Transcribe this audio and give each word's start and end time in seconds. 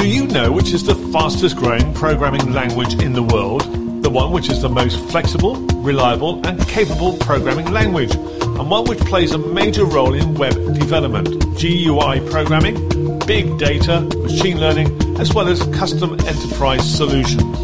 Do 0.00 0.08
you 0.08 0.26
know 0.26 0.50
which 0.50 0.72
is 0.72 0.82
the 0.82 0.94
fastest 1.12 1.56
growing 1.56 1.92
programming 1.92 2.54
language 2.54 2.94
in 3.02 3.12
the 3.12 3.22
world? 3.22 3.60
The 4.02 4.08
one 4.08 4.32
which 4.32 4.48
is 4.48 4.62
the 4.62 4.68
most 4.70 4.98
flexible, 5.10 5.56
reliable, 5.82 6.40
and 6.46 6.58
capable 6.68 7.18
programming 7.18 7.70
language, 7.70 8.14
and 8.14 8.70
one 8.70 8.86
which 8.86 8.98
plays 9.00 9.32
a 9.32 9.38
major 9.38 9.84
role 9.84 10.14
in 10.14 10.32
web 10.36 10.54
development, 10.54 11.28
GUI 11.60 12.26
programming, 12.30 13.18
big 13.26 13.58
data, 13.58 14.00
machine 14.00 14.58
learning, 14.58 14.88
as 15.20 15.34
well 15.34 15.48
as 15.48 15.62
custom 15.76 16.12
enterprise 16.20 16.96
solutions. 16.96 17.58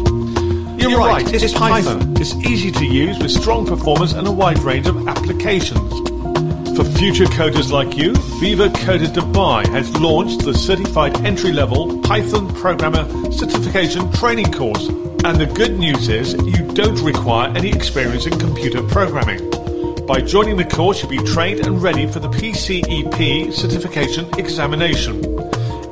You're, 0.79 0.91
You're 0.91 0.99
right, 0.99 1.25
right, 1.25 1.33
it's, 1.33 1.53
Python. 1.53 2.01
Python. 2.01 2.21
It's 2.21 2.35
easy 2.35 2.71
to 2.71 2.85
use 2.85 3.17
with 3.17 3.31
strong 3.31 3.65
performance 3.65 4.13
and 4.13 4.27
a 4.27 4.31
wide 4.31 4.59
range 4.59 4.85
of 4.85 5.07
applications. 5.07 6.06
Future 6.97 7.25
coders 7.25 7.71
like 7.71 7.95
you, 7.95 8.15
Viva 8.39 8.69
Coder 8.69 9.05
Dubai 9.05 9.67
has 9.67 9.95
launched 9.97 10.43
the 10.43 10.55
certified 10.55 11.23
entry 11.23 11.51
level 11.51 12.01
Python 12.01 12.51
programmer 12.55 13.05
certification 13.31 14.11
training 14.13 14.51
course. 14.51 14.87
And 15.23 15.39
the 15.39 15.45
good 15.45 15.77
news 15.77 16.09
is 16.09 16.33
you 16.33 16.65
don't 16.73 16.99
require 17.01 17.55
any 17.55 17.69
experience 17.69 18.25
in 18.25 18.39
computer 18.39 18.81
programming. 18.81 19.47
By 20.07 20.21
joining 20.21 20.57
the 20.57 20.65
course, 20.65 21.03
you'll 21.03 21.11
be 21.11 21.19
trained 21.19 21.67
and 21.67 21.83
ready 21.83 22.07
for 22.07 22.19
the 22.19 22.29
PCEP 22.29 23.53
certification 23.53 24.27
examination. 24.39 25.23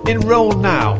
Enroll 0.07 0.53
now. 0.53 0.95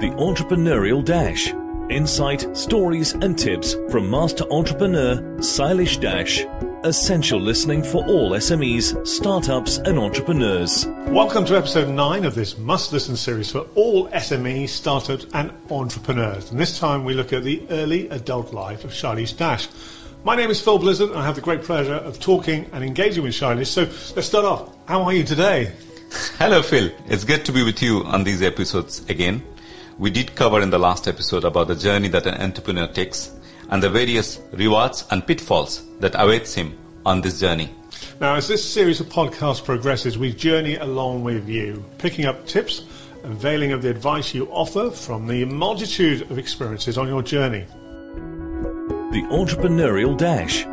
The 0.00 0.08
Entrepreneurial 0.16 1.04
Dash. 1.04 1.52
Insight, 1.90 2.56
stories, 2.56 3.12
and 3.12 3.38
tips 3.38 3.76
from 3.90 4.10
master 4.10 4.44
entrepreneur 4.50 5.16
Shailesh 5.40 6.00
Dash. 6.00 6.46
Essential 6.82 7.38
listening 7.38 7.82
for 7.82 8.06
all 8.06 8.30
SMEs, 8.30 9.06
startups, 9.06 9.76
and 9.78 9.98
entrepreneurs. 9.98 10.86
Welcome 11.08 11.44
to 11.44 11.58
episode 11.58 11.90
9 11.90 12.24
of 12.24 12.34
this 12.34 12.56
must 12.56 12.90
listen 12.94 13.16
series 13.16 13.52
for 13.52 13.66
all 13.74 14.08
SMEs, 14.08 14.70
startups, 14.70 15.26
and 15.34 15.52
entrepreneurs. 15.70 16.50
And 16.50 16.58
this 16.58 16.78
time 16.78 17.04
we 17.04 17.12
look 17.12 17.34
at 17.34 17.44
the 17.44 17.62
early 17.68 18.08
adult 18.08 18.54
life 18.54 18.84
of 18.84 18.92
Shailesh 18.92 19.36
Dash. 19.36 19.68
My 20.22 20.36
name 20.36 20.50
is 20.50 20.60
Phil 20.60 20.78
Blizzard, 20.78 21.08
and 21.08 21.18
I 21.18 21.24
have 21.24 21.34
the 21.34 21.40
great 21.40 21.62
pleasure 21.62 21.94
of 21.94 22.20
talking 22.20 22.68
and 22.74 22.84
engaging 22.84 23.22
with 23.22 23.32
Shailesh. 23.32 23.68
So 23.68 23.84
let's 24.14 24.28
start 24.28 24.44
off. 24.44 24.70
How 24.86 25.02
are 25.04 25.14
you 25.14 25.24
today? 25.24 25.72
Hello, 26.38 26.60
Phil. 26.60 26.90
It's 27.06 27.24
good 27.24 27.46
to 27.46 27.52
be 27.52 27.64
with 27.64 27.80
you 27.80 28.04
on 28.04 28.24
these 28.24 28.42
episodes 28.42 29.02
again. 29.08 29.42
We 29.98 30.10
did 30.10 30.34
cover 30.34 30.60
in 30.60 30.68
the 30.68 30.78
last 30.78 31.08
episode 31.08 31.44
about 31.44 31.68
the 31.68 31.74
journey 31.74 32.08
that 32.08 32.26
an 32.26 32.34
entrepreneur 32.34 32.86
takes 32.86 33.34
and 33.70 33.82
the 33.82 33.88
various 33.88 34.38
rewards 34.52 35.06
and 35.10 35.26
pitfalls 35.26 35.86
that 36.00 36.14
awaits 36.14 36.52
him 36.52 36.76
on 37.06 37.22
this 37.22 37.40
journey. 37.40 37.70
Now, 38.20 38.34
as 38.34 38.46
this 38.46 38.62
series 38.62 39.00
of 39.00 39.06
podcasts 39.06 39.64
progresses, 39.64 40.18
we 40.18 40.34
journey 40.34 40.74
along 40.74 41.24
with 41.24 41.48
you, 41.48 41.82
picking 41.96 42.26
up 42.26 42.46
tips, 42.46 42.84
availing 43.24 43.72
of 43.72 43.80
the 43.80 43.88
advice 43.88 44.34
you 44.34 44.48
offer 44.52 44.90
from 44.90 45.26
the 45.26 45.46
multitude 45.46 46.30
of 46.30 46.38
experiences 46.38 46.98
on 46.98 47.08
your 47.08 47.22
journey 47.22 47.64
the 49.10 49.22
entrepreneurial 49.22 50.16
dash. 50.16 50.64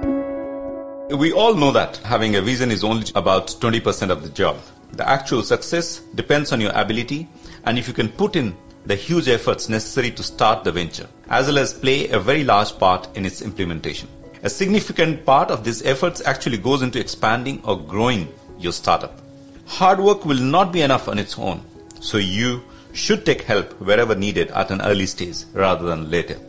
We 1.17 1.33
all 1.33 1.55
know 1.55 1.71
that 1.71 1.97
having 1.97 2.35
a 2.35 2.41
vision 2.41 2.69
is 2.69 2.83
only 2.83 3.07
about 3.15 3.47
20% 3.47 4.11
of 4.11 4.21
the 4.21 4.29
job. 4.29 4.59
The 4.93 5.09
actual 5.09 5.41
success 5.41 6.01
depends 6.13 6.51
on 6.51 6.61
your 6.61 6.71
ability 6.75 7.27
and 7.65 7.79
if 7.79 7.87
you 7.87 7.95
can 7.95 8.09
put 8.09 8.35
in 8.35 8.55
the 8.85 8.93
huge 8.93 9.27
efforts 9.27 9.69
necessary 9.69 10.11
to 10.11 10.21
start 10.21 10.63
the 10.63 10.71
venture, 10.71 11.07
as 11.29 11.47
well 11.47 11.57
as 11.57 11.73
play 11.73 12.09
a 12.09 12.19
very 12.19 12.43
large 12.43 12.77
part 12.77 13.09
in 13.17 13.25
its 13.25 13.41
implementation. 13.41 14.07
A 14.43 14.51
significant 14.51 15.25
part 15.25 15.49
of 15.49 15.63
these 15.63 15.81
efforts 15.81 16.21
actually 16.21 16.57
goes 16.59 16.83
into 16.83 16.99
expanding 16.99 17.59
or 17.63 17.79
growing 17.79 18.27
your 18.59 18.71
startup. 18.71 19.19
Hard 19.65 19.99
work 19.99 20.25
will 20.25 20.39
not 20.39 20.71
be 20.71 20.83
enough 20.83 21.07
on 21.07 21.17
its 21.17 21.39
own, 21.39 21.65
so 21.99 22.17
you 22.17 22.63
should 22.93 23.25
take 23.25 23.41
help 23.41 23.73
wherever 23.81 24.13
needed 24.13 24.51
at 24.51 24.69
an 24.69 24.81
early 24.83 25.07
stage 25.07 25.43
rather 25.53 25.87
than 25.87 26.11
later. 26.11 26.39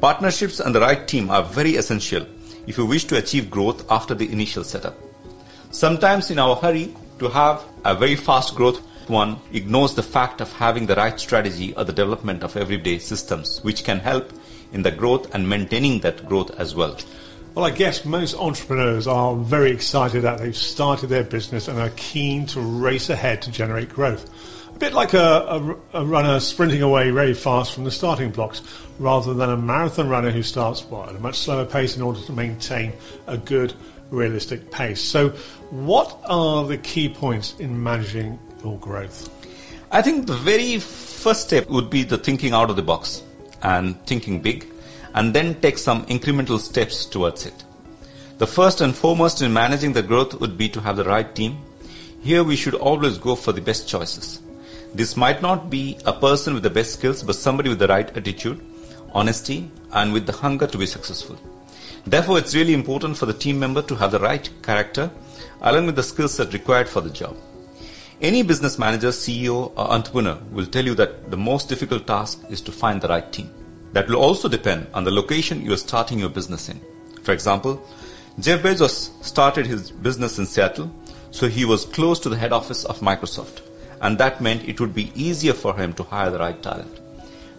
Partnerships 0.00 0.60
and 0.60 0.72
the 0.72 0.80
right 0.80 1.08
team 1.08 1.28
are 1.28 1.42
very 1.42 1.74
essential 1.74 2.24
if 2.68 2.78
you 2.78 2.86
wish 2.86 3.04
to 3.06 3.18
achieve 3.18 3.50
growth 3.50 3.84
after 3.90 4.14
the 4.14 4.30
initial 4.30 4.62
setup. 4.62 4.96
Sometimes 5.72 6.30
in 6.30 6.38
our 6.38 6.54
hurry 6.54 6.94
to 7.18 7.28
have 7.28 7.64
a 7.84 7.96
very 7.96 8.14
fast 8.14 8.54
growth, 8.54 8.78
one 9.08 9.40
ignores 9.52 9.96
the 9.96 10.02
fact 10.04 10.40
of 10.40 10.52
having 10.52 10.86
the 10.86 10.94
right 10.94 11.18
strategy 11.18 11.74
or 11.74 11.82
the 11.82 11.92
development 11.92 12.44
of 12.44 12.56
everyday 12.56 12.98
systems 12.98 13.58
which 13.64 13.82
can 13.82 13.98
help 13.98 14.32
in 14.72 14.82
the 14.82 14.90
growth 14.92 15.34
and 15.34 15.48
maintaining 15.48 15.98
that 16.00 16.28
growth 16.28 16.52
as 16.60 16.76
well. 16.76 16.96
Well, 17.56 17.64
I 17.64 17.70
guess 17.70 18.04
most 18.04 18.36
entrepreneurs 18.36 19.08
are 19.08 19.34
very 19.34 19.72
excited 19.72 20.22
that 20.22 20.38
they've 20.38 20.56
started 20.56 21.08
their 21.08 21.24
business 21.24 21.66
and 21.66 21.76
are 21.80 21.90
keen 21.96 22.46
to 22.46 22.60
race 22.60 23.10
ahead 23.10 23.42
to 23.42 23.50
generate 23.50 23.88
growth. 23.88 24.30
Bit 24.78 24.92
like 24.92 25.12
a, 25.12 25.18
a, 25.92 26.00
a 26.02 26.04
runner 26.04 26.38
sprinting 26.38 26.82
away 26.82 27.10
very 27.10 27.34
fast 27.34 27.74
from 27.74 27.82
the 27.82 27.90
starting 27.90 28.30
blocks, 28.30 28.62
rather 29.00 29.34
than 29.34 29.50
a 29.50 29.56
marathon 29.56 30.08
runner 30.08 30.30
who 30.30 30.44
starts 30.44 30.82
at 30.82 31.16
a 31.16 31.18
much 31.18 31.36
slower 31.36 31.64
pace 31.64 31.96
in 31.96 32.02
order 32.02 32.20
to 32.20 32.32
maintain 32.32 32.92
a 33.26 33.36
good, 33.36 33.74
realistic 34.12 34.70
pace. 34.70 35.00
So, 35.00 35.30
what 35.70 36.20
are 36.26 36.64
the 36.64 36.78
key 36.78 37.08
points 37.08 37.56
in 37.58 37.82
managing 37.82 38.38
your 38.62 38.78
growth? 38.78 39.28
I 39.90 40.00
think 40.00 40.28
the 40.28 40.36
very 40.36 40.78
first 40.78 41.48
step 41.48 41.68
would 41.68 41.90
be 41.90 42.04
the 42.04 42.18
thinking 42.18 42.52
out 42.52 42.70
of 42.70 42.76
the 42.76 42.82
box 42.82 43.24
and 43.62 44.00
thinking 44.06 44.40
big, 44.40 44.64
and 45.14 45.34
then 45.34 45.60
take 45.60 45.78
some 45.78 46.06
incremental 46.06 46.60
steps 46.60 47.04
towards 47.04 47.46
it. 47.46 47.64
The 48.38 48.46
first 48.46 48.80
and 48.80 48.94
foremost 48.94 49.42
in 49.42 49.52
managing 49.52 49.94
the 49.94 50.02
growth 50.04 50.34
would 50.34 50.56
be 50.56 50.68
to 50.68 50.80
have 50.82 50.96
the 50.96 51.04
right 51.04 51.34
team. 51.34 51.58
Here 52.22 52.44
we 52.44 52.54
should 52.54 52.74
always 52.74 53.18
go 53.18 53.34
for 53.34 53.50
the 53.50 53.60
best 53.60 53.88
choices. 53.88 54.40
This 54.94 55.16
might 55.16 55.42
not 55.42 55.68
be 55.68 55.98
a 56.06 56.12
person 56.12 56.54
with 56.54 56.62
the 56.62 56.70
best 56.70 56.94
skills, 56.94 57.22
but 57.22 57.36
somebody 57.36 57.68
with 57.68 57.78
the 57.78 57.88
right 57.88 58.08
attitude, 58.16 58.64
honesty, 59.12 59.70
and 59.92 60.12
with 60.12 60.26
the 60.26 60.32
hunger 60.32 60.66
to 60.66 60.78
be 60.78 60.86
successful. 60.86 61.38
Therefore, 62.06 62.38
it's 62.38 62.54
really 62.54 62.72
important 62.72 63.18
for 63.18 63.26
the 63.26 63.34
team 63.34 63.58
member 63.60 63.82
to 63.82 63.94
have 63.96 64.12
the 64.12 64.18
right 64.18 64.48
character 64.62 65.10
along 65.60 65.86
with 65.86 65.96
the 65.96 66.02
skill 66.02 66.28
set 66.28 66.52
required 66.54 66.88
for 66.88 67.02
the 67.02 67.10
job. 67.10 67.36
Any 68.20 68.42
business 68.42 68.78
manager, 68.78 69.08
CEO, 69.08 69.72
or 69.76 69.92
entrepreneur 69.92 70.38
will 70.52 70.66
tell 70.66 70.84
you 70.84 70.94
that 70.94 71.30
the 71.30 71.36
most 71.36 71.68
difficult 71.68 72.06
task 72.06 72.42
is 72.48 72.62
to 72.62 72.72
find 72.72 73.00
the 73.00 73.08
right 73.08 73.30
team. 73.30 73.50
That 73.92 74.08
will 74.08 74.16
also 74.16 74.48
depend 74.48 74.86
on 74.94 75.04
the 75.04 75.10
location 75.10 75.64
you 75.64 75.72
are 75.72 75.76
starting 75.76 76.18
your 76.18 76.30
business 76.30 76.68
in. 76.68 76.80
For 77.22 77.32
example, 77.32 77.86
Jeff 78.40 78.62
Bezos 78.62 79.12
started 79.22 79.66
his 79.66 79.90
business 79.90 80.38
in 80.38 80.46
Seattle, 80.46 80.90
so 81.30 81.46
he 81.46 81.64
was 81.64 81.84
close 81.84 82.18
to 82.20 82.28
the 82.28 82.36
head 82.36 82.52
office 82.52 82.84
of 82.84 83.00
Microsoft 83.00 83.60
and 84.00 84.18
that 84.18 84.40
meant 84.40 84.68
it 84.68 84.80
would 84.80 84.94
be 84.94 85.12
easier 85.14 85.52
for 85.52 85.76
him 85.76 85.92
to 85.94 86.02
hire 86.02 86.30
the 86.30 86.38
right 86.38 86.62
talent. 86.62 87.00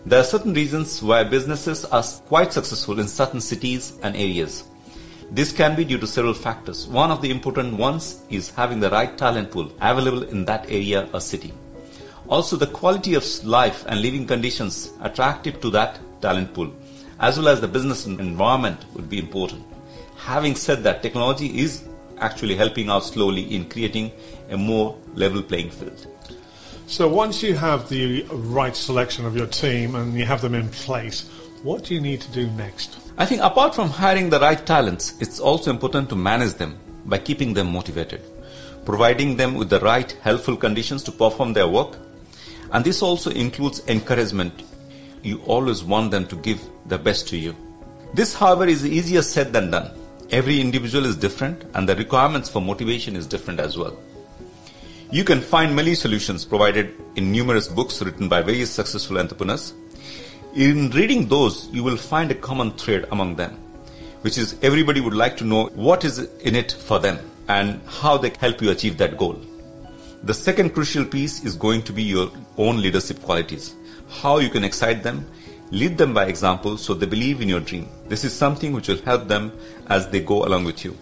There 0.06 0.20
are 0.20 0.24
certain 0.24 0.54
reasons 0.54 1.04
why 1.04 1.24
businesses 1.24 1.86
are 1.86 2.04
quite 2.28 2.54
successful 2.54 3.00
in 3.00 3.08
certain 3.08 3.42
cities 3.42 3.98
and 4.02 4.16
areas. 4.16 4.64
This 5.32 5.52
can 5.52 5.76
be 5.76 5.86
due 5.86 6.00
to 6.00 6.08
several 6.08 6.34
factors. 6.34 6.88
One 6.88 7.12
of 7.12 7.22
the 7.22 7.30
important 7.30 7.76
ones 7.78 8.24
is 8.30 8.50
having 8.50 8.80
the 8.80 8.90
right 8.90 9.16
talent 9.18 9.52
pool 9.52 9.72
available 9.80 10.24
in 10.24 10.46
that 10.46 10.66
area 10.70 11.08
or 11.14 11.22
city. 11.22 11.54
Also, 12.28 12.56
the 12.56 12.68
quality 12.68 13.14
of 13.14 13.26
life 13.46 13.86
and 13.88 14.02
living 14.02 14.26
conditions 14.26 14.92
attractive 15.02 15.60
to 15.62 15.70
that 15.72 16.00
talent 16.22 16.54
pool, 16.54 16.72
as 17.20 17.38
well 17.38 17.48
as 17.50 17.62
the 17.62 17.68
business 17.68 18.06
environment, 18.06 18.86
would 18.94 19.10
be 19.10 19.20
important. 19.20 19.64
Having 20.18 20.56
said 20.56 20.84
that, 20.84 21.04
technology 21.04 21.60
is 21.60 21.84
actually 22.20 22.56
helping 22.56 22.90
out 22.90 23.04
slowly 23.04 23.44
in 23.56 23.70
creating 23.70 24.12
a 24.50 24.58
more 24.58 24.98
level 25.16 25.42
playing 25.42 25.70
field. 25.72 26.08
So 26.88 27.08
once 27.08 27.44
you 27.44 27.56
have 27.56 27.88
the 27.88 28.24
right 28.32 28.76
selection 28.76 29.26
of 29.26 29.38
your 29.38 29.46
team 29.46 29.96
and 29.96 30.18
you 30.18 30.26
have 30.26 30.42
them 30.42 30.56
in 30.56 30.70
place, 30.70 31.30
what 31.62 31.84
do 31.84 31.94
you 31.94 32.02
need 32.02 32.22
to 32.22 32.32
do 32.32 32.50
next? 32.52 32.98
I 33.18 33.26
think 33.26 33.42
apart 33.42 33.76
from 33.76 33.90
hiring 33.90 34.30
the 34.30 34.40
right 34.40 34.66
talents, 34.66 35.14
it's 35.20 35.40
also 35.40 35.70
important 35.70 36.10
to 36.10 36.16
manage 36.16 36.54
them 36.54 36.80
by 37.06 37.20
keeping 37.20 37.54
them 37.54 37.72
motivated, 37.72 38.22
providing 38.86 39.36
them 39.36 39.56
with 39.56 39.70
the 39.70 39.80
right 39.82 40.12
helpful 40.22 40.58
conditions 40.58 41.04
to 41.04 41.12
perform 41.12 41.54
their 41.54 41.68
work. 41.68 41.98
And 42.72 42.84
this 42.84 43.02
also 43.02 43.30
includes 43.32 43.88
encouragement. 43.88 44.64
You 45.22 45.42
always 45.42 45.84
want 45.84 46.12
them 46.12 46.26
to 46.28 46.36
give 46.38 46.62
the 46.88 46.98
best 46.98 47.28
to 47.28 47.38
you. 47.38 47.56
This, 48.14 48.34
however, 48.34 48.66
is 48.66 48.86
easier 48.86 49.22
said 49.22 49.54
than 49.54 49.70
done. 49.70 49.92
Every 50.32 50.62
individual 50.62 51.06
is 51.06 51.16
different 51.16 51.66
and 51.74 51.88
the 51.88 51.96
requirements 51.96 52.50
for 52.50 52.62
motivation 52.62 53.16
is 53.16 53.28
different 53.28 53.60
as 53.60 53.78
well. 53.78 54.00
You 55.12 55.24
can 55.24 55.42
find 55.42 55.76
many 55.76 55.96
solutions 55.96 56.46
provided 56.46 56.94
in 57.16 57.32
numerous 57.32 57.68
books 57.68 58.00
written 58.00 58.30
by 58.30 58.44
various 58.44 58.70
successful 58.70 59.18
entrepreneurs. 59.18 59.74
In 60.56 60.92
reading 60.92 61.28
those, 61.28 61.68
you 61.70 61.84
will 61.84 61.98
find 61.98 62.30
a 62.30 62.36
common 62.36 62.74
thread 62.74 63.08
among 63.12 63.36
them, 63.36 63.58
which 64.22 64.38
is 64.38 64.56
everybody 64.62 65.02
would 65.02 65.16
like 65.16 65.36
to 65.38 65.46
know 65.46 65.66
what 65.74 66.06
is 66.06 66.20
in 66.42 66.56
it 66.56 66.74
for 66.74 67.00
them 67.00 67.18
and 67.48 67.82
how 67.88 68.20
they 68.20 68.32
help 68.40 68.62
you 68.62 68.70
achieve 68.70 69.00
that 69.00 69.18
goal. 69.18 69.42
The 70.22 70.34
second 70.36 70.76
crucial 70.76 71.06
piece 71.06 71.44
is 71.44 71.56
going 71.56 71.82
to 71.84 71.92
be 71.92 72.04
your 72.04 72.30
own 72.60 72.80
leadership 72.80 73.20
qualities. 73.24 73.74
How 74.10 74.38
you 74.38 74.50
can 74.50 74.64
excite 74.64 75.02
them, 75.02 75.26
lead 75.72 75.98
them 75.98 76.14
by 76.14 76.26
example 76.26 76.78
so 76.78 76.94
they 76.94 77.08
believe 77.08 77.42
in 77.42 77.50
your 77.50 77.62
dream. 77.62 77.90
This 78.10 78.24
is 78.24 78.32
something 78.32 78.74
which 78.74 78.90
will 78.90 79.02
help 79.02 79.28
them 79.28 79.54
as 79.88 80.08
they 80.10 80.20
go 80.20 80.46
along 80.46 80.66
with 80.66 80.86
you. 80.86 80.96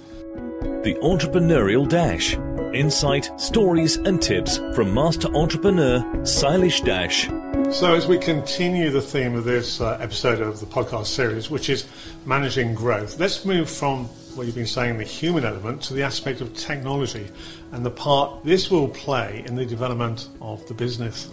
The 0.87 0.95
Entrepreneurial 0.99 1.85
Dash. 1.85 2.37
Insight, 2.73 3.29
stories, 3.37 3.97
and 3.97 4.21
tips 4.21 4.59
from 4.73 4.93
master 4.93 5.27
entrepreneur 5.35 5.99
Shailesh 6.21 6.81
Dash. 6.85 7.27
So, 7.75 7.93
as 7.93 8.07
we 8.07 8.17
continue 8.17 8.89
the 8.89 9.01
theme 9.01 9.35
of 9.35 9.43
this 9.43 9.81
uh, 9.81 9.97
episode 9.99 10.39
of 10.39 10.61
the 10.61 10.65
podcast 10.65 11.07
series, 11.07 11.49
which 11.49 11.69
is 11.69 11.85
managing 12.25 12.73
growth, 12.73 13.19
let's 13.19 13.43
move 13.43 13.69
from 13.69 14.05
what 14.35 14.45
you've 14.45 14.55
been 14.55 14.65
saying, 14.65 14.97
the 14.97 15.03
human 15.03 15.43
element, 15.43 15.81
to 15.81 15.93
the 15.93 16.03
aspect 16.03 16.39
of 16.39 16.55
technology 16.55 17.27
and 17.73 17.85
the 17.85 17.91
part 17.91 18.45
this 18.45 18.71
will 18.71 18.87
play 18.87 19.43
in 19.45 19.57
the 19.57 19.65
development 19.65 20.29
of 20.39 20.65
the 20.69 20.73
business. 20.73 21.27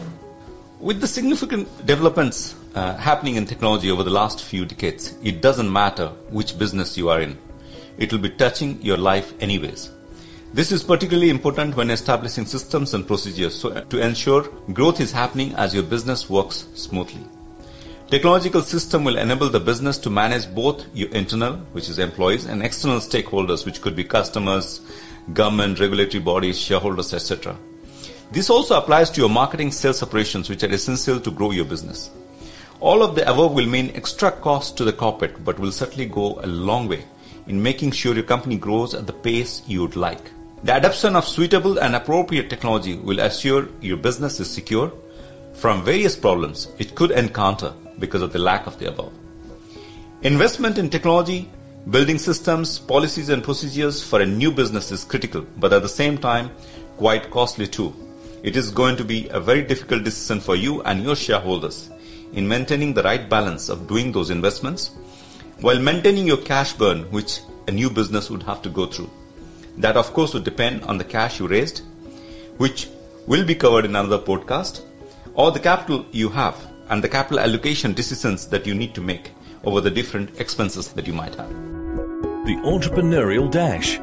With 0.81 1.01
the 1.01 1.07
significant 1.07 1.69
developments 1.87 2.57
uh, 2.75 2.97
happening 2.97 3.37
in 3.37 3.47
technology 3.47 3.89
over 3.89 4.03
the 4.03 4.11
last 4.11 4.43
few 4.43 4.65
decades, 4.65 5.17
it 5.23 5.41
doesn't 5.41 5.73
matter 5.73 6.09
which 6.31 6.59
business 6.59 6.99
you 6.99 7.09
are 7.09 7.21
in. 7.21 7.39
It 7.97 8.13
will 8.13 8.21
be 8.21 8.31
touching 8.31 8.81
your 8.83 8.97
life 8.97 9.33
anyways. 9.41 9.91
This 10.53 10.71
is 10.71 10.85
particularly 10.85 11.31
important 11.31 11.77
when 11.77 11.91
establishing 11.91 12.47
systems 12.47 12.95
and 12.95 13.07
procedures 13.07 13.55
so 13.57 13.83
to 13.85 14.01
ensure 14.01 14.43
growth 14.73 15.01
is 15.01 15.11
happening 15.11 15.53
as 15.55 15.75
your 15.75 15.83
business 15.83 16.31
works 16.31 16.67
smoothly. 16.75 17.25
Technological 18.09 18.63
system 18.63 19.03
will 19.03 19.17
enable 19.17 19.49
the 19.49 19.59
business 19.59 19.99
to 19.99 20.11
manage 20.11 20.53
both 20.55 20.85
your 20.95 21.09
internal, 21.11 21.57
which 21.73 21.89
is 21.89 21.99
employees, 21.99 22.45
and 22.45 22.63
external 22.63 22.99
stakeholders, 22.99 23.65
which 23.65 23.81
could 23.81 23.97
be 23.97 24.05
customers, 24.05 24.81
government, 25.33 25.81
regulatory 25.81 26.23
bodies, 26.23 26.61
shareholders, 26.61 27.13
etc. 27.15 27.57
This 28.31 28.51
also 28.51 28.77
applies 28.77 29.11
to 29.11 29.21
your 29.21 29.31
marketing 29.31 29.73
sales 29.73 30.03
operations, 30.03 30.49
which 30.49 30.63
are 30.63 30.73
essential 30.73 31.19
to 31.19 31.31
grow 31.31 31.51
your 31.51 31.65
business. 31.65 32.11
All 32.79 33.03
of 33.03 33.15
the 33.15 33.29
above 33.29 33.55
will 33.55 33.67
mean 33.67 33.91
extra 33.95 34.31
cost 34.31 34.77
to 34.77 34.85
the 34.85 34.93
corporate, 34.93 35.45
but 35.45 35.59
will 35.59 35.73
certainly 35.73 36.07
go 36.07 36.39
a 36.41 36.47
long 36.47 36.87
way 36.87 37.05
in 37.47 37.63
making 37.63 37.93
sure 37.93 38.15
your 38.15 38.25
company 38.25 38.57
grows 38.57 38.95
at 38.95 39.07
the 39.07 39.13
pace 39.13 39.63
you 39.67 39.83
would 39.83 39.97
like. 39.97 40.31
The 40.63 40.77
adoption 40.77 41.15
of 41.15 41.29
suitable 41.29 41.79
and 41.79 41.95
appropriate 41.95 42.49
technology 42.49 42.97
will 42.97 43.21
assure 43.21 43.69
your 43.81 43.99
business 43.99 44.41
is 44.41 44.51
secure 44.51 44.93
from 45.53 45.85
various 45.85 46.17
problems 46.17 46.69
it 46.79 46.95
could 46.95 47.11
encounter 47.11 47.73
because 47.99 48.23
of 48.23 48.33
the 48.33 48.39
lack 48.39 48.67
of 48.67 48.79
the 48.79 48.89
above. 48.89 49.13
Investment 50.23 50.79
in 50.79 50.89
technology, 50.89 51.51
building 51.91 52.19
systems, 52.19 52.79
policies 52.79 53.29
and 53.29 53.45
procedures 53.45 54.03
for 54.03 54.23
a 54.23 54.27
new 54.27 54.51
business 54.51 54.91
is 54.91 55.05
critical, 55.05 55.47
but 55.59 55.73
at 55.73 55.83
the 55.83 55.89
same 55.89 56.17
time, 56.17 56.51
quite 56.97 57.31
costly 57.31 57.67
too. 57.67 57.95
It 58.43 58.57
is 58.57 58.71
going 58.71 58.97
to 58.97 59.05
be 59.05 59.29
a 59.29 59.41
very 59.41 59.63
difficult 59.63 60.05
decision 60.05 60.41
for 60.41 60.57
you 60.57 60.83
and 60.83 61.03
your 61.03 61.17
shareholders 61.17 61.91
in 62.33 62.49
maintaining 62.49 62.95
the 62.95 63.03
right 63.03 63.29
balance 63.29 63.69
of 63.69 63.87
doing 63.87 64.13
those 64.13 64.31
investments 64.31 64.91
while 65.61 65.79
maintaining 65.79 66.27
your 66.27 66.37
cash 66.39 66.73
burn, 66.73 67.11
which 67.11 67.41
a 67.69 67.73
new 67.73 67.91
business 67.91 68.31
would 68.31 68.43
have 68.43 68.63
to 68.63 68.69
go 68.69 68.87
through. 68.87 69.11
That, 69.79 69.97
of 69.97 70.13
course, 70.13 70.35
would 70.35 70.45
depend 70.45 70.83
on 70.85 70.99
the 70.99 71.05
cash 71.05 71.41
you 71.41 71.49
raised, 71.49 71.83
which 72.59 72.89
will 73.27 73.45
be 73.45 73.55
covered 73.55 73.85
in 73.85 73.97
another 73.97 74.19
podcast, 74.19 74.83
or 75.35 75.51
the 75.51 75.61
capital 75.61 76.07
you 76.13 76.29
have 76.29 76.57
and 76.89 77.03
the 77.03 77.09
capital 77.09 77.41
allocation 77.41 77.93
decisions 77.93 78.47
that 78.49 78.67
you 78.67 78.75
need 78.75 78.95
to 78.95 79.01
make 79.01 79.33
over 79.65 79.81
the 79.81 79.91
different 79.91 80.39
expenses 80.39 80.93
that 80.93 81.07
you 81.07 81.13
might 81.13 81.35
have. 81.35 81.49
The 82.45 82.57
Entrepreneurial 82.65 83.51
Dash. 83.51 83.99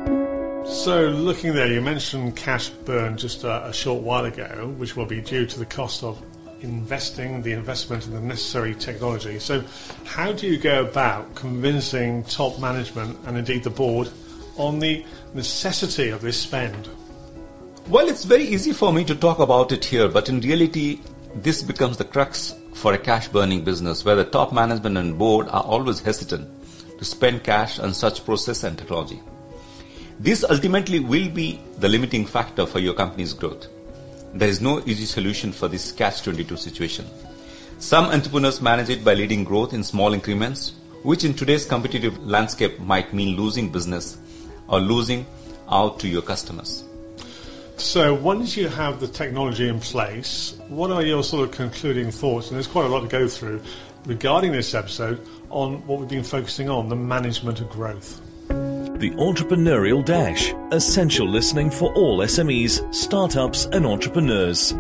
So, 0.68 1.08
looking 1.10 1.54
there, 1.54 1.68
you 1.68 1.82
mentioned 1.82 2.36
cash 2.36 2.70
burn 2.70 3.18
just 3.18 3.44
a, 3.44 3.68
a 3.68 3.74
short 3.74 4.04
while 4.04 4.26
ago, 4.26 4.74
which 4.78 4.96
will 4.96 5.06
be 5.06 5.22
due 5.22 5.46
to 5.46 5.60
the 5.60 5.66
cost 5.66 6.04
of 6.04 6.22
investing, 6.62 7.42
the 7.42 7.52
investment 7.52 8.06
in 8.06 8.14
the 8.14 8.22
necessary 8.22 8.76
technology. 8.76 9.40
So, 9.40 9.64
how 10.06 10.32
do 10.32 10.48
you 10.48 10.58
go 10.58 10.86
about 10.86 11.36
convincing 11.36 12.24
top 12.26 12.60
management 12.60 13.18
and 13.26 13.38
indeed 13.38 13.64
the 13.64 13.70
board 13.70 14.10
on 14.58 14.80
the 14.80 15.06
necessity 15.34 16.10
of 16.10 16.22
this 16.22 16.40
spend? 16.40 16.90
Well, 17.88 18.08
it's 18.08 18.26
very 18.26 18.44
easy 18.44 18.74
for 18.74 18.94
me 18.94 19.04
to 19.06 19.16
talk 19.16 19.40
about 19.40 19.72
it 19.72 19.84
here, 19.84 20.08
but 20.08 20.30
in 20.30 20.40
reality, 20.40 21.02
this 21.36 21.64
becomes 21.64 21.98
the 21.98 22.06
crux 22.06 22.54
for 22.74 22.94
a 22.94 22.98
cash 22.98 23.28
burning 23.28 23.64
business 23.64 24.06
where 24.06 24.16
the 24.16 24.26
top 24.26 24.54
management 24.54 24.98
and 24.98 25.18
board 25.18 25.48
are 25.50 25.64
always 25.64 26.00
hesitant 26.00 26.48
to 27.00 27.06
spend 27.06 27.44
cash 27.44 27.80
on 27.80 27.94
such 27.94 28.24
process 28.24 28.64
and 28.64 28.78
technology. 28.78 29.20
This 30.20 30.44
ultimately 30.44 31.00
will 31.00 31.30
be 31.30 31.60
the 31.80 31.90
limiting 31.90 32.28
factor 32.28 32.68
for 32.68 32.80
your 32.80 32.94
company's 32.94 33.34
growth. 33.34 33.68
There 34.34 34.48
is 34.48 34.62
no 34.62 34.82
easy 34.86 35.06
solution 35.06 35.52
for 35.52 35.68
this 35.68 35.92
catch 35.92 36.24
22 36.24 36.56
situation. 36.56 37.06
Some 37.80 38.06
entrepreneurs 38.06 38.62
manage 38.62 38.90
it 38.90 39.04
by 39.04 39.14
leading 39.14 39.44
growth 39.44 39.74
in 39.74 39.84
small 39.84 40.14
increments, 40.14 40.74
which 41.04 41.26
in 41.26 41.34
today's 41.34 41.66
competitive 41.66 42.18
landscape 42.26 42.80
might 42.80 43.14
mean 43.14 43.36
losing 43.36 43.70
business 43.70 44.18
or 44.70 44.80
losing 44.80 45.26
out 45.70 46.00
to 46.00 46.08
your 46.08 46.22
customers. 46.22 46.86
So, 47.76 48.14
once 48.14 48.56
you 48.56 48.70
have 48.70 49.00
the 49.00 49.08
technology 49.08 49.68
in 49.68 49.80
place, 49.80 50.56
what 50.70 50.92
are 50.92 51.04
your 51.04 51.24
sort 51.24 51.50
of 51.50 51.56
concluding 51.56 52.12
thoughts? 52.12 52.48
And 52.48 52.56
there's 52.56 52.68
quite 52.68 52.86
a 52.86 52.90
lot 52.90 53.02
to 53.02 53.08
go 53.08 53.28
through 53.28 53.62
regarding 54.06 54.52
this 54.52 54.74
episode 54.74 55.20
on 55.50 55.86
what 55.88 56.00
we've 56.00 56.08
been 56.08 56.24
focusing 56.24 56.70
on 56.70 56.88
the 56.88 56.96
management 56.96 57.60
of 57.60 57.70
growth. 57.70 58.22
The 59.02 59.10
Entrepreneurial 59.18 60.06
Dash. 60.06 60.54
Essential 60.72 61.28
listening 61.28 61.72
for 61.72 61.92
all 61.96 62.20
SMEs, 62.20 62.94
startups, 62.94 63.66
and 63.72 63.84
entrepreneurs. 63.84 64.74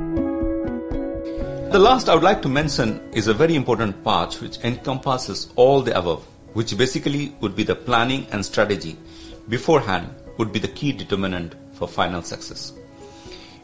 The 1.71 1.79
last 1.79 2.07
I 2.07 2.13
would 2.13 2.21
like 2.21 2.43
to 2.43 2.47
mention 2.47 3.01
is 3.13 3.27
a 3.27 3.33
very 3.33 3.55
important 3.55 4.03
part 4.03 4.39
which 4.39 4.59
encompasses 4.59 5.51
all 5.55 5.81
the 5.81 5.97
above, 5.97 6.23
which 6.53 6.77
basically 6.77 7.33
would 7.41 7.55
be 7.55 7.63
the 7.63 7.73
planning 7.73 8.27
and 8.31 8.45
strategy 8.45 8.95
beforehand 9.49 10.13
would 10.37 10.53
be 10.53 10.59
the 10.59 10.67
key 10.67 10.91
determinant 10.91 11.55
for 11.73 11.87
final 11.87 12.21
success. 12.21 12.73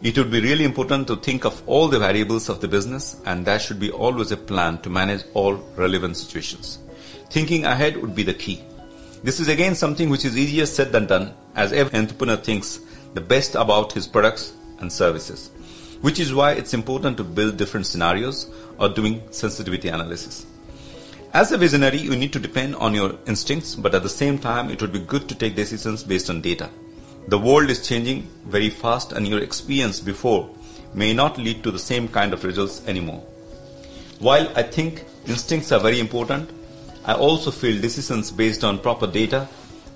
It 0.01 0.17
would 0.17 0.31
be 0.31 0.41
really 0.41 0.65
important 0.65 1.05
to 1.09 1.17
think 1.17 1.45
of 1.45 1.61
all 1.67 1.87
the 1.87 1.99
variables 1.99 2.49
of 2.49 2.61
the 2.61 2.67
business 2.67 3.21
and 3.27 3.45
there 3.45 3.59
should 3.59 3.79
be 3.79 3.91
always 3.91 4.31
a 4.31 4.37
plan 4.37 4.79
to 4.79 4.89
manage 4.89 5.21
all 5.35 5.53
relevant 5.75 6.17
situations. 6.17 6.79
Thinking 7.29 7.65
ahead 7.65 7.97
would 7.97 8.15
be 8.15 8.23
the 8.23 8.33
key. 8.33 8.63
This 9.27 9.41
is 9.41 9.49
again 9.49 9.75
something 9.75 10.09
which 10.09 10.23
is 10.23 10.37
easier 10.37 10.65
said 10.65 10.93
than 10.93 11.05
done 11.05 11.33
as 11.53 11.73
every 11.73 11.99
entrepreneur 11.99 12.37
thinks 12.37 12.79
the 13.13 13.19
best 13.19 13.55
about 13.55 13.91
his 13.91 14.07
products 14.07 14.53
and 14.79 14.89
services, 14.89 15.49
which 15.99 16.17
is 16.17 16.33
why 16.33 16.53
it's 16.53 16.73
important 16.73 17.17
to 17.17 17.25
build 17.25 17.57
different 17.57 17.87
scenarios 17.87 18.49
or 18.79 18.87
doing 18.87 19.21
sensitivity 19.31 19.89
analysis. 19.89 20.45
As 21.33 21.51
a 21.51 21.57
visionary, 21.57 21.97
you 21.97 22.15
need 22.15 22.31
to 22.31 22.39
depend 22.39 22.77
on 22.77 22.93
your 22.93 23.17
instincts, 23.27 23.75
but 23.75 23.93
at 23.93 24.03
the 24.03 24.07
same 24.07 24.39
time, 24.39 24.69
it 24.69 24.81
would 24.81 24.93
be 24.93 24.99
good 24.99 25.27
to 25.27 25.35
take 25.35 25.57
decisions 25.57 26.05
based 26.05 26.29
on 26.29 26.39
data. 26.39 26.69
The 27.27 27.37
world 27.37 27.69
is 27.69 27.85
changing 27.85 28.29
very 28.45 28.69
fast, 28.69 29.11
and 29.11 29.27
your 29.27 29.43
experience 29.43 29.99
before 29.99 30.49
may 30.93 31.13
not 31.13 31.37
lead 31.37 31.63
to 31.63 31.71
the 31.71 31.79
same 31.79 32.07
kind 32.07 32.31
of 32.31 32.45
results 32.45 32.81
anymore. 32.87 33.21
While 34.19 34.47
I 34.55 34.63
think 34.63 35.03
instincts 35.25 35.73
are 35.73 35.81
very 35.81 35.99
important, 35.99 36.49
I 37.07 37.13
also 37.13 37.51
feel 37.51 37.79
decisions 37.81 38.31
based 38.31 38.65
on 38.65 38.79
proper 38.79 39.07
data 39.07 39.47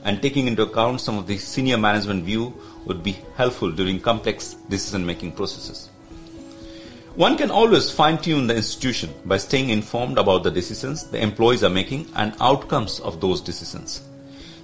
and 0.06 0.22
taking 0.22 0.48
into 0.48 0.64
account 0.64 1.02
some 1.02 1.18
of 1.18 1.28
the 1.28 1.38
senior 1.38 1.78
management 1.78 2.24
view 2.24 2.54
would 2.86 3.04
be 3.04 3.18
helpful 3.36 3.70
during 3.70 4.00
complex 4.00 4.54
decision 4.70 5.06
making 5.06 5.34
processes. 5.34 5.90
One 7.16 7.38
can 7.38 7.52
always 7.52 7.92
fine 7.92 8.18
tune 8.18 8.48
the 8.48 8.56
institution 8.56 9.14
by 9.26 9.38
staying 9.38 9.72
informed 9.72 10.18
about 10.18 10.44
the 10.44 10.52
decisions 10.52 11.04
the 11.04 11.22
employees 11.22 11.66
are 11.66 11.70
making 11.70 12.08
and 12.16 12.34
outcomes 12.40 13.02
of 13.02 13.20
those 13.20 13.42
decisions. 13.42 14.04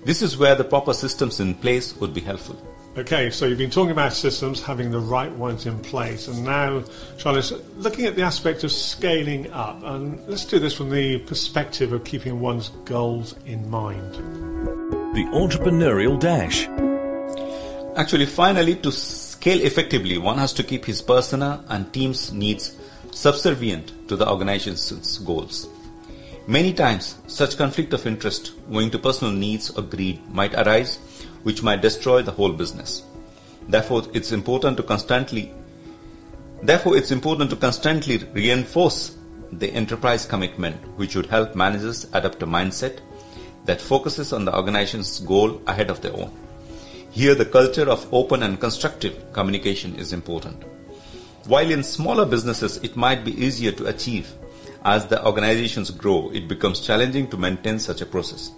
This 0.06 0.22
is 0.22 0.38
where 0.38 0.56
the 0.56 0.64
proper 0.64 0.94
systems 0.94 1.42
in 1.42 1.54
place 1.54 1.98
would 1.98 2.14
be 2.14 2.22
helpful. 2.22 2.56
Okay, 2.98 3.30
so 3.30 3.46
you've 3.46 3.60
been 3.60 3.70
talking 3.70 3.92
about 3.92 4.12
systems, 4.12 4.60
having 4.60 4.90
the 4.90 5.00
right 5.00 5.32
ones 5.34 5.68
in 5.68 5.78
place, 5.78 6.28
and 6.28 6.44
now, 6.44 6.80
Shailesh, 7.18 7.54
looking 7.78 8.06
at 8.06 8.16
the 8.16 8.24
aspect 8.24 8.64
of 8.64 8.72
scaling 8.72 9.52
up, 9.52 9.84
and 9.84 10.20
let's 10.28 10.46
do 10.46 10.58
this 10.58 10.74
from 10.74 10.90
the 10.90 11.20
perspective 11.20 11.94
of 11.94 12.04
keeping 12.04 12.40
one's 12.40 12.70
goals 12.86 13.36
in 13.46 13.70
mind. 13.70 14.14
The 15.14 15.26
Entrepreneurial 15.32 16.20
Dash. 16.20 16.68
Actually, 17.96 18.26
finally, 18.26 18.74
to 18.78 18.92
scale 18.92 19.62
effectively, 19.62 20.18
one 20.18 20.40
has 20.40 20.52
to 20.54 20.64
keep 20.64 20.84
his 20.84 21.04
persona 21.04 21.64
and 21.68 21.94
team's 21.94 22.34
needs 22.34 22.76
subservient 23.12 24.08
to 24.08 24.16
the 24.16 24.28
organization's 24.28 25.20
goals. 25.20 25.70
Many 26.48 26.74
times, 26.74 27.20
such 27.28 27.58
conflict 27.58 27.94
of 27.94 28.08
interest 28.08 28.54
owing 28.72 28.90
to 28.90 28.98
personal 28.98 29.34
needs 29.34 29.70
or 29.70 29.84
greed 29.84 30.28
might 30.32 30.56
arise 30.56 30.98
which 31.44 31.64
might 31.64 31.82
destroy 31.82 32.22
the 32.22 32.32
whole 32.32 32.52
business. 32.52 33.04
Therefore, 33.68 34.04
it's 34.14 34.32
important 34.32 34.78
to 34.78 34.84
constantly 34.84 35.54
Therefore, 36.62 36.98
it's 36.98 37.12
important 37.12 37.52
to 37.52 37.56
constantly 37.56 38.18
reinforce 38.34 39.16
the 39.52 39.72
enterprise 39.72 40.26
commitment, 40.26 40.76
which 40.98 41.16
would 41.16 41.28
help 41.28 41.56
managers 41.56 42.08
adopt 42.14 42.42
a 42.42 42.48
mindset 42.48 43.00
that 43.66 43.80
focuses 43.80 44.34
on 44.34 44.46
the 44.46 44.56
organization's 44.56 45.20
goal 45.20 45.62
ahead 45.68 45.92
of 45.92 46.02
their 46.02 46.14
own. 46.14 46.32
Here, 47.12 47.36
the 47.36 47.46
culture 47.46 47.88
of 47.90 48.12
open 48.12 48.42
and 48.42 48.60
constructive 48.60 49.34
communication 49.34 49.96
is 49.96 50.14
important. 50.14 50.64
While 51.46 51.70
in 51.70 51.84
smaller 51.84 52.26
businesses 52.26 52.78
it 52.78 52.96
might 52.96 53.24
be 53.24 53.40
easier 53.40 53.72
to 53.74 53.86
achieve, 53.86 54.34
as 54.84 55.06
the 55.06 55.24
organizations 55.26 55.92
grow, 55.92 56.32
it 56.32 56.48
becomes 56.48 56.80
challenging 56.80 57.30
to 57.30 57.38
maintain 57.38 57.80
such 57.80 58.02
a 58.02 58.06
process. 58.06 58.52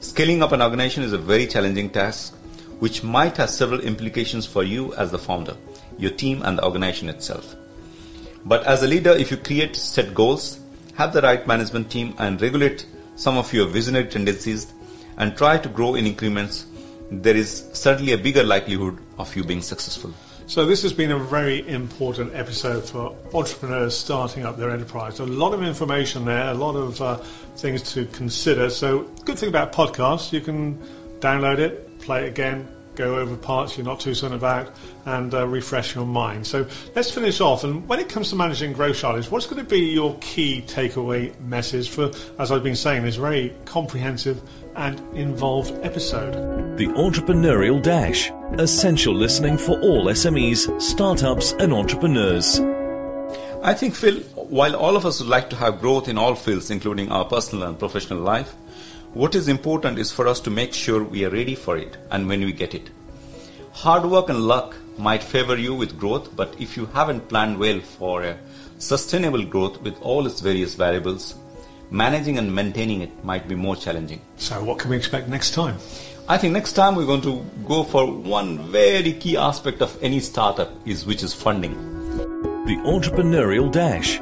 Scaling 0.00 0.42
up 0.42 0.52
an 0.52 0.62
organization 0.62 1.02
is 1.02 1.12
a 1.12 1.18
very 1.18 1.46
challenging 1.46 1.90
task, 1.90 2.34
which 2.78 3.02
might 3.02 3.36
have 3.36 3.50
several 3.50 3.80
implications 3.80 4.46
for 4.46 4.62
you 4.64 4.94
as 4.94 5.10
the 5.10 5.18
founder, 5.18 5.54
your 5.98 6.10
team, 6.10 6.40
and 6.42 6.56
the 6.56 6.64
organization 6.64 7.10
itself. 7.10 7.54
But 8.46 8.64
as 8.64 8.82
a 8.82 8.86
leader, 8.86 9.10
if 9.10 9.30
you 9.30 9.36
create 9.36 9.76
set 9.76 10.14
goals, 10.14 10.58
have 10.94 11.12
the 11.12 11.20
right 11.20 11.46
management 11.46 11.90
team, 11.90 12.14
and 12.16 12.40
regulate 12.40 12.86
some 13.16 13.36
of 13.36 13.52
your 13.52 13.66
visionary 13.66 14.06
tendencies, 14.06 14.72
and 15.18 15.36
try 15.36 15.58
to 15.58 15.68
grow 15.68 15.94
in 15.96 16.06
increments, 16.06 16.64
there 17.10 17.36
is 17.36 17.68
certainly 17.74 18.14
a 18.14 18.18
bigger 18.18 18.42
likelihood 18.42 18.96
of 19.18 19.36
you 19.36 19.44
being 19.44 19.60
successful. 19.60 20.14
So 20.50 20.66
this 20.66 20.82
has 20.82 20.92
been 20.92 21.12
a 21.12 21.16
very 21.16 21.64
important 21.68 22.34
episode 22.34 22.82
for 22.82 23.16
entrepreneurs 23.32 23.96
starting 23.96 24.44
up 24.44 24.56
their 24.56 24.70
enterprise. 24.70 25.20
A 25.20 25.24
lot 25.24 25.54
of 25.54 25.62
information 25.62 26.24
there, 26.24 26.48
a 26.48 26.54
lot 26.54 26.74
of 26.74 27.00
uh, 27.00 27.18
things 27.54 27.82
to 27.92 28.04
consider. 28.06 28.68
So 28.68 29.02
good 29.24 29.38
thing 29.38 29.48
about 29.48 29.72
podcasts, 29.72 30.32
you 30.32 30.40
can 30.40 30.76
download 31.20 31.60
it, 31.60 32.00
play 32.00 32.24
it 32.24 32.30
again, 32.30 32.68
go 33.00 33.18
over 33.18 33.36
parts 33.36 33.76
you're 33.76 33.86
not 33.86 34.00
too 34.00 34.14
certain 34.14 34.36
about, 34.36 34.70
and 35.06 35.34
uh, 35.34 35.46
refresh 35.46 35.94
your 35.94 36.06
mind. 36.06 36.46
So 36.46 36.66
let's 36.94 37.10
finish 37.10 37.40
off. 37.40 37.64
And 37.64 37.86
when 37.88 37.98
it 37.98 38.08
comes 38.08 38.30
to 38.30 38.36
managing 38.36 38.72
growth 38.72 38.98
challenges, 38.98 39.30
what's 39.30 39.46
going 39.46 39.62
to 39.62 39.68
be 39.68 39.80
your 39.80 40.16
key 40.20 40.62
takeaway 40.66 41.38
message 41.40 41.88
for, 41.88 42.10
as 42.38 42.52
I've 42.52 42.62
been 42.62 42.76
saying, 42.76 43.02
this 43.02 43.16
very 43.16 43.54
comprehensive 43.64 44.40
and 44.76 45.00
involved 45.16 45.72
episode? 45.84 46.76
The 46.76 46.86
Entrepreneurial 46.88 47.82
Dash 47.82 48.30
essential 48.58 49.14
listening 49.14 49.56
for 49.56 49.80
all 49.80 50.06
SMEs, 50.06 50.80
startups, 50.80 51.52
and 51.52 51.72
entrepreneurs. 51.72 52.60
I 53.62 53.74
think, 53.74 53.94
Phil, 53.94 54.20
while 54.34 54.74
all 54.74 54.96
of 54.96 55.06
us 55.06 55.20
would 55.20 55.28
like 55.28 55.50
to 55.50 55.56
have 55.56 55.80
growth 55.80 56.08
in 56.08 56.18
all 56.18 56.34
fields, 56.34 56.70
including 56.70 57.12
our 57.12 57.24
personal 57.24 57.68
and 57.68 57.78
professional 57.78 58.20
life, 58.20 58.54
what 59.12 59.34
is 59.34 59.48
important 59.48 59.98
is 59.98 60.12
for 60.12 60.28
us 60.28 60.38
to 60.40 60.50
make 60.50 60.72
sure 60.72 61.02
we 61.02 61.24
are 61.24 61.30
ready 61.30 61.56
for 61.56 61.76
it 61.76 61.96
and 62.12 62.28
when 62.28 62.40
we 62.40 62.52
get 62.52 62.74
it. 62.74 62.90
Hard 63.72 64.04
work 64.04 64.28
and 64.28 64.46
luck 64.46 64.76
might 64.98 65.22
favor 65.22 65.56
you 65.56 65.74
with 65.74 65.98
growth, 65.98 66.34
but 66.36 66.54
if 66.60 66.76
you 66.76 66.86
haven't 66.86 67.28
planned 67.28 67.58
well 67.58 67.80
for 67.80 68.22
a 68.22 68.38
sustainable 68.78 69.44
growth 69.44 69.80
with 69.82 70.00
all 70.00 70.26
its 70.26 70.40
various 70.40 70.74
variables, 70.74 71.34
managing 71.90 72.38
and 72.38 72.54
maintaining 72.54 73.00
it 73.00 73.24
might 73.24 73.48
be 73.48 73.56
more 73.56 73.74
challenging. 73.74 74.20
So, 74.36 74.62
what 74.62 74.78
can 74.78 74.90
we 74.90 74.96
expect 74.96 75.28
next 75.28 75.54
time? 75.54 75.76
I 76.28 76.38
think 76.38 76.52
next 76.52 76.74
time 76.74 76.94
we're 76.94 77.06
going 77.06 77.22
to 77.22 77.44
go 77.66 77.82
for 77.82 78.06
one 78.06 78.70
very 78.70 79.12
key 79.14 79.36
aspect 79.36 79.82
of 79.82 79.98
any 80.00 80.20
startup 80.20 80.70
is 80.86 81.04
which 81.04 81.24
is 81.24 81.34
funding. 81.34 81.74
The 82.66 82.76
Entrepreneurial 82.84 83.72
Dash. 83.72 84.20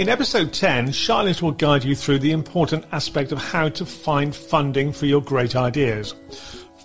In 0.00 0.08
episode 0.08 0.54
10, 0.54 0.92
Shailesh 0.92 1.42
will 1.42 1.50
guide 1.50 1.84
you 1.84 1.94
through 1.94 2.20
the 2.20 2.32
important 2.32 2.86
aspect 2.90 3.32
of 3.32 3.38
how 3.38 3.68
to 3.68 3.84
find 3.84 4.34
funding 4.34 4.94
for 4.94 5.04
your 5.04 5.20
great 5.20 5.54
ideas. 5.54 6.14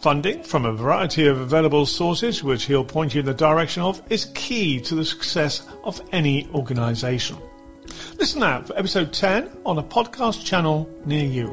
Funding 0.01 0.43
from 0.43 0.65
a 0.65 0.74
variety 0.74 1.25
of 1.25 1.39
available 1.39 1.86
sources, 1.86 2.43
which 2.43 2.65
he'll 2.65 2.84
point 2.84 3.13
you 3.13 3.22
in 3.22 3.25
the 3.25 3.34
direction 3.34 3.84
of, 3.84 4.01
is 4.10 4.25
key 4.36 4.81
to 4.81 4.95
the 4.95 5.05
success 5.05 5.65
of 5.86 6.01
any 6.12 6.50
organisation. 6.50 7.38
Listen 8.19 8.43
out 8.43 8.67
for 8.67 8.77
episode 8.77 9.13
10 9.13 9.50
on 9.65 9.77
a 9.77 9.84
podcast 9.84 10.43
channel 10.43 10.89
near 11.05 11.24
you. 11.24 11.48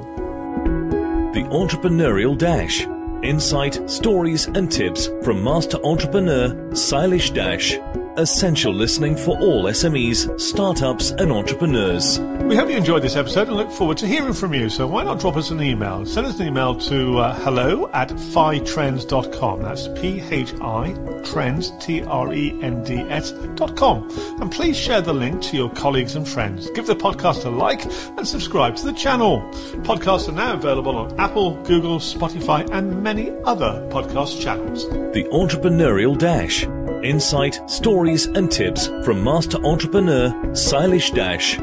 The 1.32 1.46
Entrepreneurial 1.52 2.36
Dash. 2.36 2.84
Insight, 3.22 3.88
stories, 3.88 4.46
and 4.46 4.68
tips 4.68 5.08
from 5.22 5.44
master 5.44 5.78
entrepreneur 5.84 6.48
Shailesh 6.72 7.32
Dash. 7.32 7.78
Essential 8.18 8.74
listening 8.74 9.16
for 9.16 9.38
all 9.40 9.64
SMEs, 9.64 10.38
startups, 10.38 11.12
and 11.12 11.32
entrepreneurs. 11.32 12.20
We 12.42 12.54
hope 12.56 12.68
you 12.68 12.76
enjoyed 12.76 13.02
this 13.02 13.16
episode 13.16 13.48
and 13.48 13.56
look 13.56 13.70
forward 13.70 13.96
to 13.98 14.06
hearing 14.06 14.34
from 14.34 14.52
you. 14.52 14.68
So 14.68 14.86
why 14.86 15.02
not 15.02 15.18
drop 15.18 15.38
us 15.38 15.50
an 15.50 15.62
email? 15.62 16.04
Send 16.04 16.26
us 16.26 16.38
an 16.38 16.48
email 16.48 16.74
to 16.74 17.18
uh, 17.18 17.34
hello 17.36 17.90
at 17.94 18.10
phitrends.com. 18.10 19.62
That's 19.62 19.88
P-H-I 19.98 20.94
trends, 21.24 21.72
T-R-E-N-D-S 21.80 23.32
dot 23.54 23.76
com. 23.76 24.10
And 24.42 24.52
please 24.52 24.76
share 24.76 25.00
the 25.00 25.14
link 25.14 25.40
to 25.44 25.56
your 25.56 25.70
colleagues 25.70 26.14
and 26.14 26.28
friends. 26.28 26.68
Give 26.72 26.86
the 26.86 26.96
podcast 26.96 27.46
a 27.46 27.48
like 27.48 27.86
and 28.18 28.28
subscribe 28.28 28.76
to 28.76 28.84
the 28.84 28.92
channel. 28.92 29.40
Podcasts 29.84 30.28
are 30.28 30.32
now 30.32 30.52
available 30.52 30.96
on 30.96 31.18
Apple, 31.18 31.54
Google, 31.62 31.98
Spotify, 31.98 32.68
and 32.72 33.02
many 33.02 33.30
other 33.44 33.88
podcast 33.90 34.42
channels. 34.42 34.86
The 35.14 35.26
Entrepreneurial 35.32 36.18
Dash. 36.18 36.66
Insight, 37.02 37.60
stories, 37.68 38.26
and 38.26 38.48
tips 38.48 38.86
from 39.04 39.24
master 39.24 39.58
entrepreneur 39.64 40.30
Shailesh 40.52 41.12
Dash. 41.12 41.56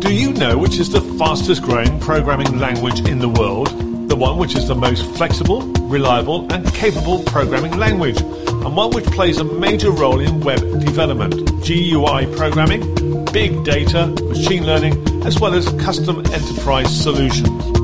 Do 0.00 0.12
you 0.12 0.32
know 0.32 0.58
which 0.58 0.80
is 0.80 0.90
the 0.90 1.00
fastest 1.16 1.62
growing 1.62 2.00
programming 2.00 2.58
language 2.58 3.08
in 3.08 3.20
the 3.20 3.28
world? 3.28 3.68
The 4.08 4.16
one 4.16 4.36
which 4.36 4.56
is 4.56 4.66
the 4.66 4.74
most 4.74 5.04
flexible, 5.16 5.62
reliable, 5.82 6.52
and 6.52 6.66
capable 6.74 7.22
programming 7.22 7.76
language, 7.78 8.20
and 8.20 8.74
one 8.74 8.90
which 8.90 9.06
plays 9.06 9.38
a 9.38 9.44
major 9.44 9.92
role 9.92 10.18
in 10.18 10.40
web 10.40 10.58
development, 10.80 11.34
GUI 11.64 12.26
programming, 12.34 12.82
big 13.26 13.62
data, 13.62 14.08
machine 14.08 14.66
learning, 14.66 15.24
as 15.24 15.38
well 15.38 15.54
as 15.54 15.68
custom 15.74 16.18
enterprise 16.32 16.92
solutions. 17.00 17.77